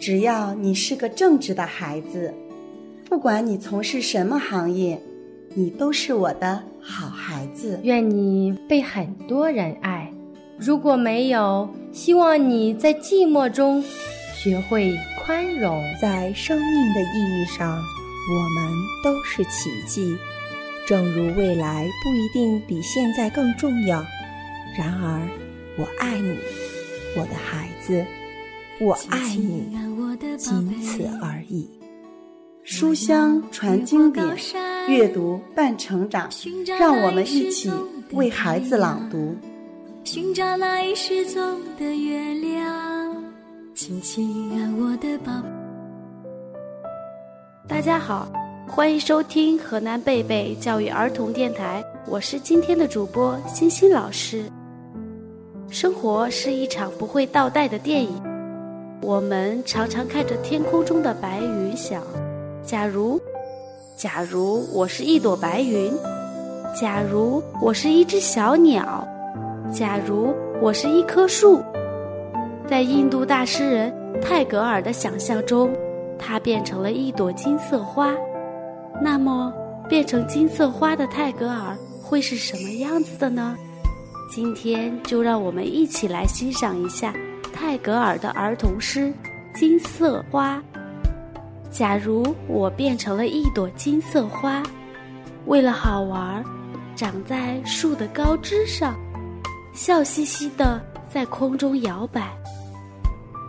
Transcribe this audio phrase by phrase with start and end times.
[0.00, 2.32] 只要你是个正直的孩子，
[3.04, 5.00] 不管你从事什么行业，
[5.54, 7.80] 你都是我的好孩子。
[7.82, 10.12] 愿你被很多人爱。
[10.58, 13.82] 如果没有，希望你在寂寞中
[14.34, 15.82] 学会宽容。
[16.00, 18.72] 在生命的意义上，我们
[19.04, 20.16] 都是奇迹。
[20.86, 24.04] 正如未来不一定比现在更重要，
[24.76, 25.28] 然而，
[25.76, 26.36] 我爱你，
[27.14, 28.04] 我的孩子，
[28.80, 29.68] 我爱你，
[30.16, 31.68] 仅此而已。
[32.62, 34.26] 书香传经典，
[34.88, 36.28] 阅读伴成长。
[36.78, 37.70] 让我们一起
[38.12, 39.36] 为孩子朗读。
[40.04, 43.24] 寻找那失踪的月亮，
[43.74, 45.32] 亲亲爱我的宝。
[47.66, 48.30] 大家好。
[48.70, 54.44] 欢迎收听河南贝贝教育儿童电台，我是今天的主播欣欣老师。
[55.70, 58.10] 生活是一场不会倒带的电影，
[59.00, 62.02] 我们常常看着天空中的白云，想：
[62.64, 63.20] 假如，
[63.96, 65.92] 假如我是一朵白云，
[66.78, 69.06] 假如我是一只小鸟，
[69.72, 71.62] 假如我是一棵树。
[72.68, 75.70] 在印度大诗人泰戈尔的想象中，
[76.18, 78.14] 它变成了一朵金色花。
[79.00, 79.52] 那么，
[79.88, 83.56] 变成金色花的泰戈尔会是什么样子的呢？
[84.30, 87.14] 今天就让我们一起来欣赏一下
[87.60, 89.12] 泰戈尔的儿童诗
[89.58, 90.58] 《金色花》。
[91.72, 94.62] 假如我变成了一朵金色花，
[95.46, 96.42] 为了好玩，
[96.94, 98.94] 长在树的高枝上，
[99.72, 100.80] 笑嘻嘻的
[101.12, 102.32] 在空中摇摆，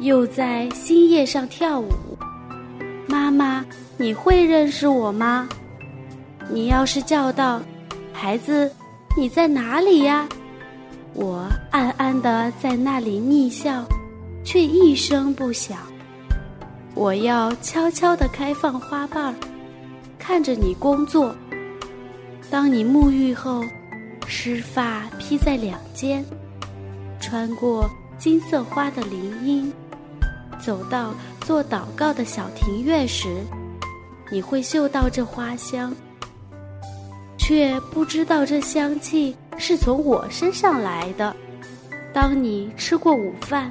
[0.00, 1.90] 又在新叶上跳舞。
[3.06, 3.64] 妈妈，
[3.96, 5.48] 你会认识我吗？
[6.50, 7.58] 你要是叫道
[8.12, 8.70] ：“孩子，
[9.16, 10.28] 你在哪里呀？”
[11.14, 13.84] 我暗暗的在那里逆笑，
[14.44, 15.78] 却一声不响。
[16.94, 19.34] 我要悄悄的开放花瓣，
[20.18, 21.34] 看着你工作。
[22.50, 23.64] 当你沐浴后，
[24.26, 26.24] 湿发披在两肩，
[27.20, 27.88] 穿过
[28.18, 29.72] 金色花的林荫。
[30.60, 33.44] 走到做祷告的小庭院时，
[34.30, 35.94] 你会嗅到这花香，
[37.46, 41.36] 却不知道这香气是从我身上来的。
[42.10, 43.70] 当你吃过午饭，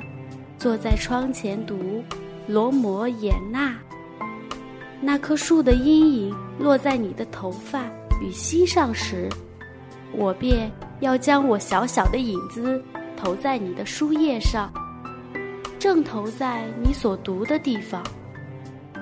[0.60, 1.76] 坐在窗前读
[2.46, 3.72] 《罗摩衍那》，
[5.02, 7.86] 那棵树的阴影落在你的头发
[8.22, 9.28] 与膝上时，
[10.16, 12.80] 我便要将我小小的影子
[13.18, 14.72] 投在你的书页上。
[15.80, 18.04] 正投在你所读的地方，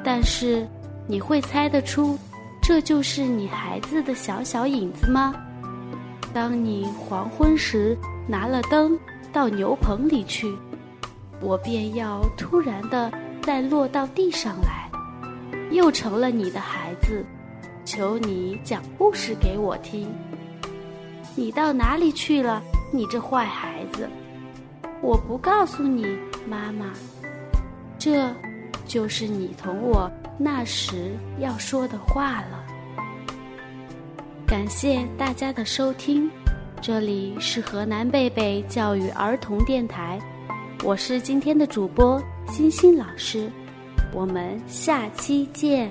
[0.01, 0.65] 但是
[1.07, 2.17] 你会猜得出，
[2.71, 5.35] 这就是你孩子的小小影子吗？
[6.33, 7.97] 当你黄昏时
[8.29, 8.97] 拿了灯
[9.33, 10.49] 到牛棚里去，
[11.41, 13.11] 我便要突然的
[13.41, 14.89] 再落到地上来，
[15.71, 17.25] 又成了你的孩子。
[17.83, 20.07] 求你讲故事给我听。
[21.35, 24.09] 你到哪里去了，你这坏孩子？
[25.01, 26.17] 我不告诉你。
[26.47, 26.85] 妈妈，
[27.99, 28.33] 这
[28.85, 32.60] 就是你同我那时要说的话了。
[34.51, 36.29] 感谢大家的收听，
[36.81, 40.19] 这里是河南贝贝教育儿童电台，
[40.83, 43.49] 我是今天的主播欣欣老师，
[44.11, 45.89] 我们下期见。